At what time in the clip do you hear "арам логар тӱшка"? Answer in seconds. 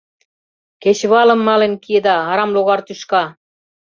2.31-3.23